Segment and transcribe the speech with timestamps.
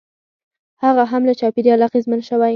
[0.83, 2.49] هغه هم له چاپېریال اغېزمن شوی.